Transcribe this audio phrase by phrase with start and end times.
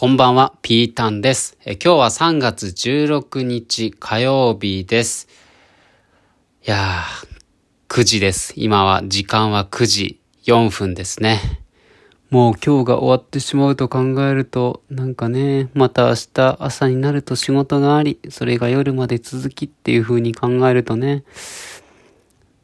[0.00, 1.58] こんばんは、ピータンです。
[1.66, 5.28] え今日は3月16日火曜日です。
[6.66, 8.54] いやー、9時です。
[8.56, 11.60] 今は時間は9時4分ですね。
[12.30, 21.24] もう今日が終わってしまうと考えると、なんかね、また明日朝になると仕事があり、それが夜まで続きっていう風に考えるとね、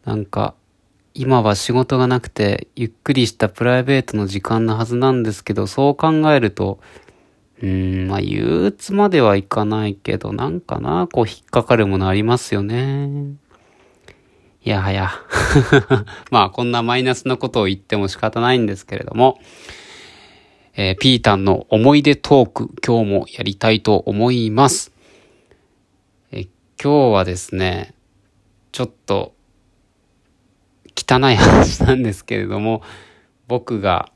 [0.07, 0.55] なんか、
[1.13, 6.79] 今は仕事がなくて、ゆっくりしたプライベートの時間なはずなんですけど、そう考えると、
[7.63, 13.37] うん、まあ、憂鬱まではいかないけど、なんかな、こう引っかかるものありますよね。
[14.63, 15.11] いやはや。
[16.31, 19.41] まあ、こんなマイナスなことを言っても仕方ないんですけれども、
[20.75, 24.93] えー、ピータンの思い出トーク、今日もやりたいと思います。
[26.33, 26.43] え
[26.83, 27.95] 今日はですね、
[28.73, 29.35] ちょっと、
[30.95, 32.83] 汚い話なんですけれども、
[33.49, 34.11] 僕が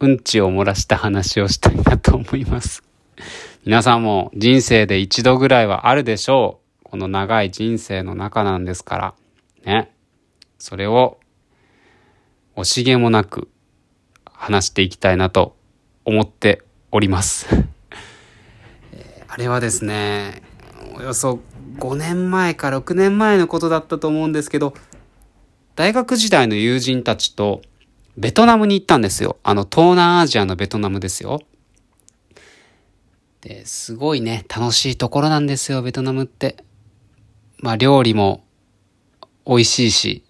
[0.00, 2.82] うんちを漏らした話をしたいなと思います。
[3.64, 6.84] 皆さんも人生で一度ぐらいはあるでしょう。
[6.84, 9.14] この長い人生の中なんですから。
[9.64, 9.92] ね。
[10.58, 11.18] それを
[12.56, 13.48] 惜しげもなく
[14.24, 15.56] 話していきたいなと
[16.04, 17.46] 思っております。
[19.28, 20.42] あれはですね、
[20.96, 21.40] およそ
[21.78, 24.74] 5年前か6年前のことだったと思うんですけど、
[25.74, 27.62] 大学時代の友人たちと
[28.16, 29.38] ベトナムに行ったんですよ。
[29.42, 31.40] あの、東南アジアのベトナムですよ。
[33.40, 36.56] で、すごいね、楽しいところなんですよ、ベトナムって。
[37.58, 38.44] まあ、料理も
[39.46, 40.24] 美味しいし、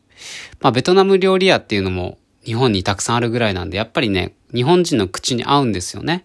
[0.60, 6.24] まあ、ベトナム料理屋っていうのも日本にたくさんあるぐらいなんで、やっぱりね、日本人の口に合うんですよね。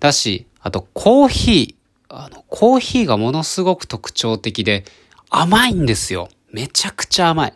[0.00, 1.74] だし、あと、コーヒー。
[2.08, 4.84] あの、コーヒーがものすごく特徴的で、
[5.28, 6.28] 甘いんですよ。
[6.50, 7.54] めちゃくちゃ甘い。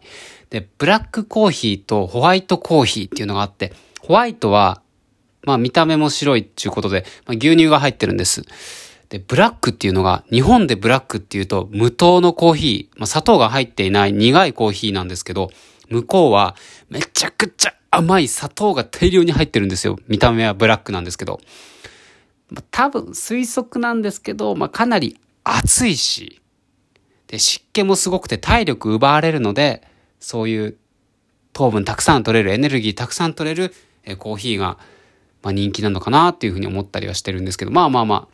[0.51, 4.83] で、ブラックコーヒーとホワイトコーヒーっていうのがあって、ホワイトは、
[5.45, 8.43] まあ見た目も白いっていうことで、まあ、牛乳が入ってるんです。
[9.09, 15.51] で、ブラックっていうのが、日本でブラックっていうと、無糖のコーヒー、まあ砂糖が入っていない苦いコーヒーなんですけど、
[15.89, 16.57] 向こうは
[16.89, 19.99] めちゃくちゃ甘い砂糖が大量に入ってるんですよ。
[20.09, 21.41] 見た目はブラックなんですけど。
[22.51, 26.41] まあ、多分推測なんですけど、まあかなり熱いし、
[27.29, 29.83] で、湿気もすごくて体力奪われるので、
[30.21, 30.77] そういう
[31.53, 34.79] 糖分たくさん取れる、エネルギーたくさん取れる、えコーヒーが、
[35.43, 38.29] まあ、人気なのかなっていうふうに思ったりはしてるんですけど、まあまあまあ、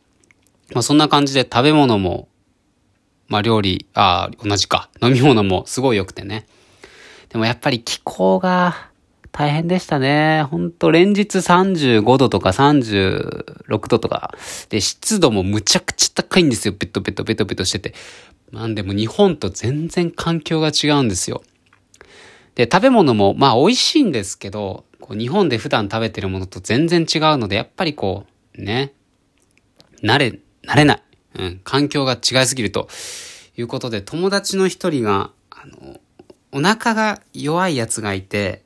[0.74, 2.28] まあそんな感じで食べ物も、
[3.28, 4.90] まあ料理、ああ、同じか。
[5.02, 6.46] 飲み物もすごい良くてね。
[7.28, 8.90] でもやっぱり気候が
[9.32, 10.44] 大変でしたね。
[10.44, 14.34] ほんと連日35度とか36度とか。
[14.70, 16.74] で、湿度もむちゃくちゃ高いんですよ。
[16.78, 17.94] ベトベトベトベトしてて。
[18.52, 21.42] なんでも日本と全然環境が違うんですよ。
[22.56, 28.24] で、食べ物も、まあ美味しいんですけど、こう日本で普段食べてるものと全然違うので、やっぱりこ
[28.58, 28.92] う、ね、
[30.02, 31.02] 慣れ、慣れない。
[31.38, 32.88] うん、環境が違いすぎると
[33.58, 36.00] いうことで、友達の一人が、あの、
[36.50, 38.62] お腹が弱いやつがいて、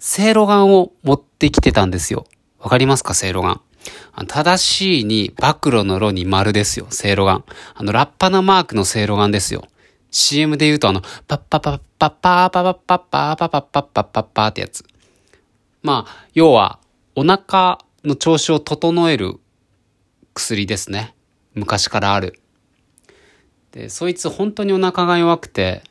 [0.00, 2.26] せいろがんを持ってきてたんですよ。
[2.58, 3.14] わかりますか？
[3.14, 3.60] せいろがん。
[4.26, 7.44] 正しいに、暴露の炉に丸ですよ、せいろがん。
[7.74, 9.64] あの、ラッパなマークのせいろがんですよ。
[10.14, 14.84] CM で言うとあの、パッパパッパッパーパパッパッパーパパッパッパッパッパってやつ。
[15.82, 16.78] まあ、要は、
[17.16, 19.40] お腹の調子を整える
[20.32, 21.14] 薬ですね。
[21.54, 22.40] 昔からある。
[23.72, 25.82] で、そいつ本当にお腹が弱くて、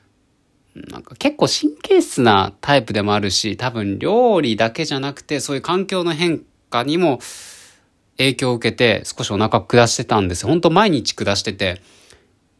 [0.73, 7.19] なんか結構神経質なタイプでもあるし、多分料理だけじゃなくて、そういう環境の変化にも
[8.17, 10.47] 影響を受けて少しお腹下してたんですよ。
[10.47, 11.81] 本当毎日下してて、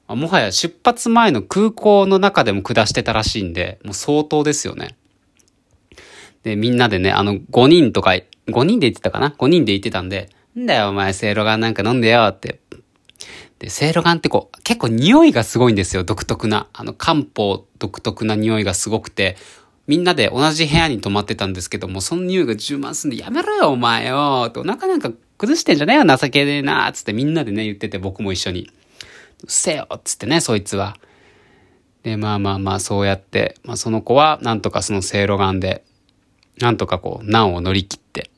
[0.07, 4.95] もはや出発前の空港の中でも下してたらしいんで、もう相当ですよね。
[6.43, 8.11] で、みんなでね、あの、5人とか、
[8.47, 12.59] 5人で言ってたかな ?5 人で言ってたんで、んだよお前、セイロガンなんか飲んでよって。
[13.59, 16.67] で、セイロガンってこう、結構匂いがすごいんですよ、独特な。
[16.73, 19.37] あの、漢方独特な匂いがすごくて、
[19.87, 28.69] みんなで同じ部屋に泊まってたんですけども、その匂いが充満するんで、やめろよ、お前よってお腹なんか崩してんじゃねえよ、情けねえなつってみんなでね、言ってて、僕も一緒に。
[29.47, 30.97] っせよっつってね、そいつは。
[32.03, 35.83] で、まあまあまあ、そうやって、まあその子は、なんとかそのせいろがんで、
[36.59, 38.29] なんとかこう、難を乗り切って、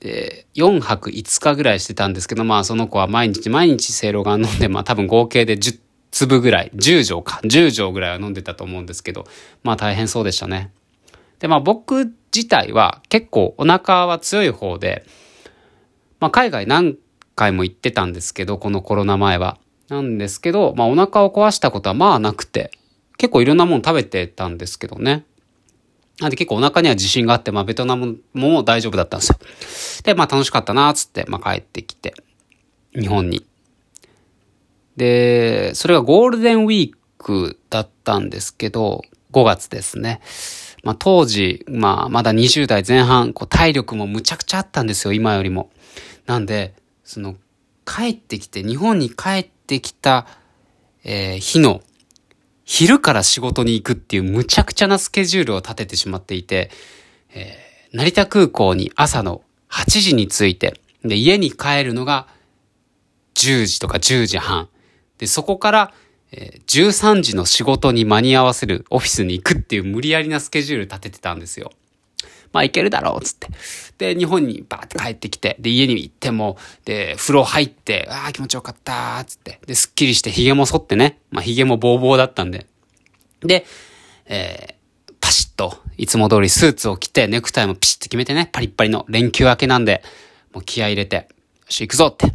[0.00, 5.78] で、4泊5日ぐらいしてたんですけど、まあその子は毎日毎日せいろがん飲んで、まあ多分合計で10
[6.10, 9.26] 粒ぐらい、10錠か、10錠ぐらいは飲んでたと思うんですけど、
[9.62, 10.72] まあ大変そうでしたね。
[11.38, 15.04] で、まあ僕自体は結構お腹は強い方で、
[16.20, 16.96] まあ海外何
[17.34, 19.58] 回も行ってたんですけど、このコロナ前は。
[19.88, 22.70] なんですけど、まあお腹を壊したことはまあなくて、
[23.18, 25.24] 結構いろんなもの食べてたんですけどね。
[26.20, 30.04] なんで結構お腹には自信があって、まあベトナムも大丈夫だったんですよ。
[30.04, 32.14] で、まあ楽しかったな、つって、まあ帰ってきて、
[32.94, 33.44] 日本に。
[34.96, 39.02] で、それがゴールデンウィークだったんですけど、
[39.32, 40.20] 5月ですね。
[40.84, 45.70] まあ当時、まあまだ20代前半、こう体力もむちゃくちゃあったんですよ、今よりも。
[46.26, 46.74] なんで、
[47.12, 47.36] その、
[47.84, 50.26] 帰ってきて、日本に帰ってきた、
[51.04, 51.82] えー、日の、
[52.64, 56.70] 昼から仕事に行くっていうむちゃくちゃなスケジュールを立ててしまっていて、
[57.34, 62.28] えー、成田空港に朝の8時に着いて、で、家に帰るのが
[63.34, 64.70] 10時とか10時半。
[65.18, 65.94] で、そこから、
[66.30, 71.72] えー、13時の仕事に間に合わせるオフィスに行くっていう無理やりなスケジュール立ててたんですよ。
[72.52, 73.48] まあ行けるだろう、つって。
[73.98, 79.60] で、日本にバーって帰ってきて、で、家に行っても、で、風呂入って、ああ、気持ちよかった、つって。
[79.66, 81.18] で、すっきりして髭も剃ってね。
[81.30, 82.66] まあ髭もボーボーだったんで。
[83.40, 83.64] で、
[84.26, 90.02] えー、パシッと、いつも通りスーツを着て、ネクタイもピシッと決めてね、パリッパリの連休明けなんで、
[90.52, 91.22] もう気合入れて、よ
[91.68, 92.32] し、行くぞって。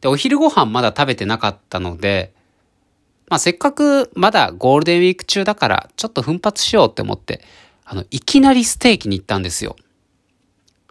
[0.00, 2.32] で、お昼ご飯まだ食べてなかったので、
[3.28, 7.40] まあ、せっかくまだゴールデンウィーク中だから、ちょっと奮発しようって思って、
[7.90, 9.74] あの、いきなりステーキに行ったんですよ。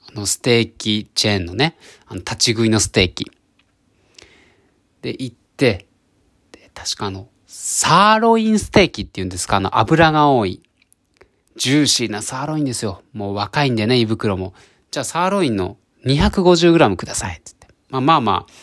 [0.10, 3.32] あの、ステーキチェーンのね、あの、立ち食いのステーキ。
[5.02, 5.88] で、行って、
[6.52, 10.62] で、確かあの、サーロインステーキっていうんですか、あの、油が多い。
[11.56, 13.02] ジューシーなサーロインですよ。
[13.14, 14.54] もう若いんでね、胃袋も。
[14.92, 17.38] じゃあ、サーロインの 250g ください。
[17.38, 17.68] ってって。
[17.88, 18.54] まあまあまあ、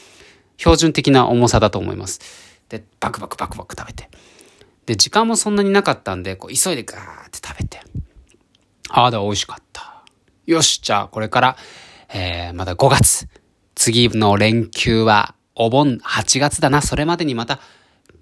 [0.58, 2.20] 標準的な重さだと思います。
[2.68, 4.10] で、バクバクバクバク食べて。
[4.84, 7.80] で、時間もそんなになかったんで、こう、急いでガーって食べて。
[8.88, 10.02] ああ、だ、美味しかった。
[10.46, 11.56] よし、じゃあ、これから、
[12.12, 13.28] えー、まだ5月。
[13.74, 16.82] 次の連休は、お盆8月だな。
[16.82, 17.60] それまでにまた、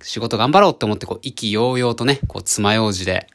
[0.03, 3.27] 仕事頑張ろうって思って、こう、意気揚々とね、こう、爪楊枝で、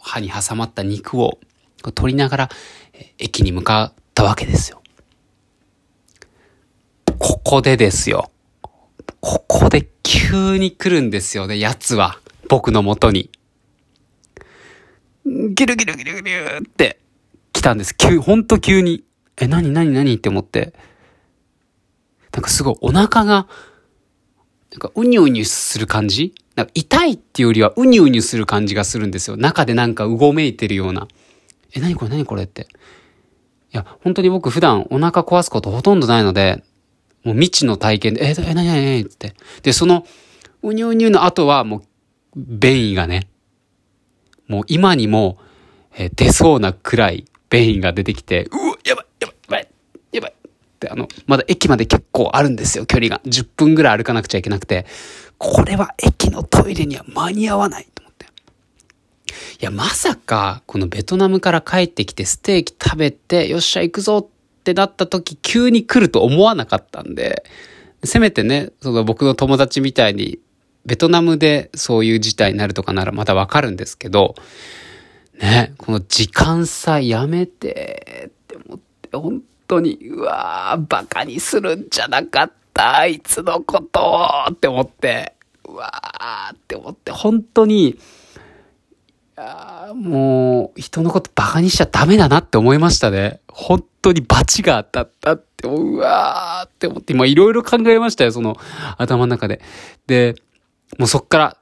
[0.00, 1.38] 歯に挟まった肉を、
[1.82, 2.50] こう取りながら、
[3.18, 4.82] 駅に向かったわけですよ。
[7.18, 8.30] ここでですよ。
[9.20, 12.18] ここで急に来るんですよね、奴は。
[12.48, 13.30] 僕の元に。
[15.24, 16.98] ギルギルギルギルって
[17.52, 17.96] 来たんです。
[17.96, 19.04] 急、ほんと急に。
[19.36, 20.74] え、なになになにって思って。
[22.32, 23.46] なんかすごいお腹が、
[24.70, 26.34] なんかうにゅうにゅする感じ？
[26.56, 29.36] なんか痛いっていうよりはうにゅうにゅする感じがするんですよ。
[29.36, 31.08] 中でなんかうごめいてるような。
[31.74, 32.44] え、なにこれなにこれ？
[32.44, 32.62] って。
[32.62, 32.66] い
[33.72, 36.62] や、本当に僕普段お腹壊すことほとんどないので、
[37.24, 39.34] もう未知の体験で、え、え、なになになにって。
[39.62, 40.06] で、その、
[40.62, 41.82] うにゅうにゅうの後はもう、
[42.36, 43.28] 便意がね、
[44.52, 45.38] もう今にも、
[45.96, 49.68] えー、出そうなくらい便意が出てきて、うわ、やばい、やばい、やばい、
[50.12, 50.30] やばい。
[50.30, 50.34] っ
[50.78, 53.22] てあの、まだ駅まで結構あるんですよ、距離が。
[53.24, 54.84] 10分ぐらい歩かなくちゃいけなくて、
[55.38, 58.26] これは駅のトイレには間に合わないと思って。
[58.26, 58.28] い
[59.60, 67.42] や、まさか、このベトナムから帰ってきてステーキ食べて、よっしゃ行くぞってなった時、急に来ると思わなかったんで、
[68.04, 70.38] せめてね、その僕の友達みたいに、
[70.84, 74.34] ベトナムでそういう事態になるとかならまだわかるんですけど、
[75.40, 85.34] ね、この時間差やめてって思って、本当に、うわー、バカにするんじゃなかった、あいつのことって思って、
[85.64, 87.98] うわーって思って、本当に、
[89.94, 93.40] もう、人のことバカにしちゃダメだなって思いましたね。
[93.48, 98.56] 本当にバチが当たったって、うわーって思って、今いろいろ考えましたよ、その
[98.98, 99.60] 頭の中で。
[100.06, 100.34] で、
[100.98, 101.56] もうそっから、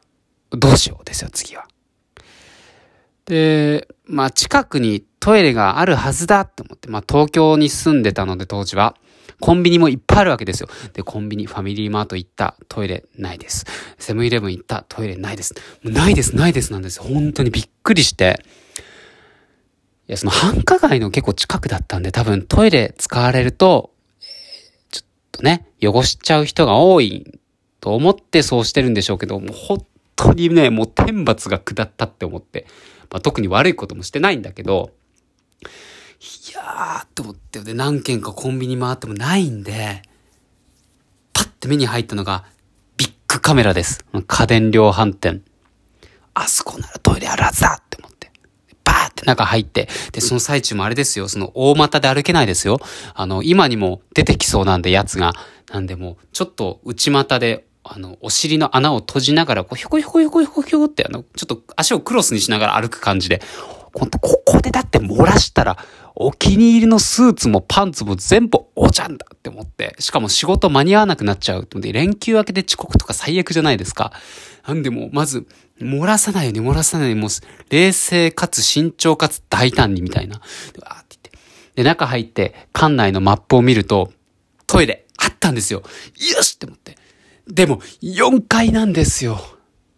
[0.51, 1.67] どうしようですよ、次は。
[3.27, 8.97] で、まあ近くにトイレがあるはずだって思って、まあ東京に住んでたので当時は。
[9.41, 10.69] コンビニもいっぱいあるわけですよ。
[10.93, 13.65] で、コンビニ、ファミリーマート行った、トイレないです。
[13.99, 15.55] セブンイレブン行った、トイレないです。
[15.83, 17.01] ないです、ないですなんです。
[17.01, 18.45] 本当にびっくりして。
[20.09, 24.25] いや、その繁華街の結構近くだったんで、多分トイレ使われると、え、
[24.91, 27.40] ちょっとね、汚しちゃう人が多い
[27.81, 29.85] と思ってそうしてるんでしょうけど、もう本
[30.17, 32.67] 当にね、もう天罰が下ったって思って。
[33.11, 34.93] まあ、特に悪いこともしてないんだけど、
[36.21, 40.03] いやーって思って、で、何軒かコンビニ回ってもないんで、
[41.33, 42.45] パッて目に入ったのが、
[42.99, 44.05] ビッグカメラです。
[44.27, 45.43] 家電量販店。
[46.35, 48.31] あそこならトイレあるはずだって思って。
[48.85, 52.81] バーって中入って、で、その最中もあれですよ、その大股で歩けないですよ。
[53.15, 55.33] あの、今にも出てきそうなんで、やつが。
[55.73, 63.43] なんでもう、ちょっと内股で、あの、お尻の穴を閉じながら、こう、ひょこひょこひょこひょこひょこって、あの、ちょっと足をクロスにしながら歩く感じで、
[63.93, 64.07] こ
[64.47, 65.77] こでだって漏らしたら、
[66.15, 74.13] お気に入りのスーツもパンツも全部おちゃんだって思って、しかも仕事間に合わなくなっちゃうってで、連休明けで遅刻とか最悪じゃないですか。
[74.69, 75.49] なんでも、まず、
[75.81, 77.31] 漏らさないように漏らさないように、もう、
[77.71, 80.41] 冷静かつ慎重かつ大胆にみたいな。
[80.75, 81.39] で、わーって言って。
[81.75, 84.13] で、中入って、館内のマップを見ると、
[84.69, 85.83] トイレ、あったんですよ。
[86.35, 86.80] よしって思って。
[87.53, 89.41] でも、4階なんですよ。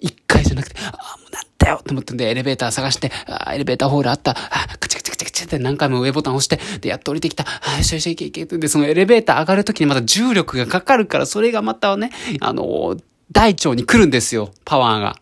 [0.01, 4.37] 1階じゃなくて、ああ、もうなんだよって思ってんで、エレベーター探して、ああエレベーターホールあった、あ
[4.75, 12.97] あカチカチカチカチって何回も上ボタン押して、で、やっと降りてきた、あよしよし、いけいけって、で、そのエレベーター上がるときにまた重力がかかるから、それがまたね、あの
[13.33, 15.17] 大腸に来るんですよ、パワーが。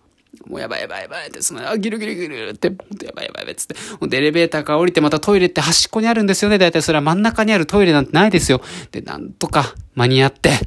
[0.47, 3.77] もうやばいやばいやばいって、その、あ、ギルギルギルって、ほんとやばいやばいやばいっつって。
[4.01, 6.59] ほんで、エレベーターから降りてまたトイレって端っこにあるんですよね。
[6.59, 8.61] だいたいそれは真ん中にあるトイレなんてないですよ。
[8.91, 10.59] で、なんとか間に合って、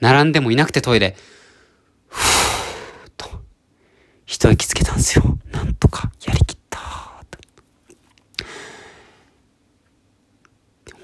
[0.00, 1.16] 並んでもいなくてトイレ。
[2.08, 3.30] ふーっと、
[4.24, 5.38] 一息つけたんですよ。
[5.52, 6.80] なんとかやりきった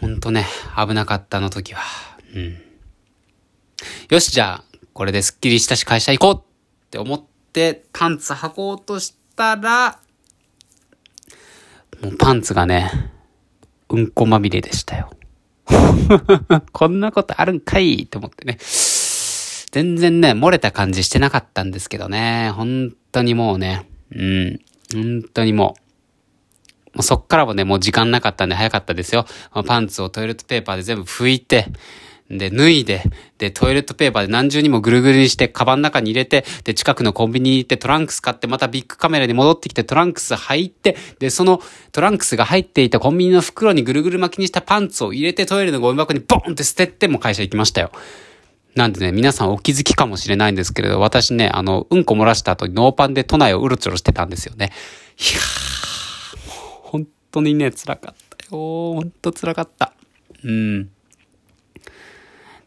[0.01, 0.47] ほんとね、
[0.77, 1.83] 危なかったの時は。
[2.35, 2.59] うん。
[4.11, 6.35] よし、じゃあ、これですっきりしたし会社行こう
[6.87, 7.23] って思っ
[7.53, 10.01] てパンツ履こうとしたら、
[12.03, 12.91] もうパンツがね、
[13.89, 15.11] うんこまみれでしたよ。
[16.73, 18.59] こんなことあるんかいと思ってね。
[19.71, 22.50] 全然ね、漏れた感じしてなかったんですけどね。
[22.55, 24.61] 本当にもうね、うん、
[24.93, 25.76] 本当にも
[26.95, 29.25] う、もうそっからもね、もう時間なかったんで早かったですよ。
[29.67, 31.69] パンツをトイレットペーパーで全部拭いて、
[32.39, 33.03] で、脱いで、
[33.39, 41.61] で、トイレットペーパーで何重にもぐるぐるにして、カバンの中に入れて、で、近くのコンビニに行ってトランクス買って、またビッグカメラに戻ってきてトランクス入って、で、その
[41.93, 47.93] トランクスが入っていたコンビニの袋にぐるぐる巻きにしたパンツを入れて、トイレのゴミ箱にボンって捨てても会社行きましたよ。
[48.75, 54.73] なんでね、皆さんお気づきかもしれないんですけれど、私ね、あの、うんこ漏らした後にノーパンで都内をうろちょろしてたんですよね。
[55.19, 58.51] いやー、もう本当にね、辛かったよ。
[58.95, 59.93] 本当辛かった。
[60.43, 60.91] うん。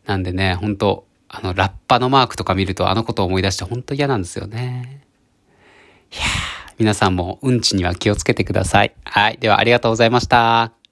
[0.05, 5.01] なんでね、本当あの、ラッパのマークとか見るとあのことを思い出して本当嫌なんですよね。
[6.11, 8.93] いやー、皆さんもうんちには気をつけてください。
[9.03, 9.37] はい。
[9.39, 10.84] ではありがとうございました。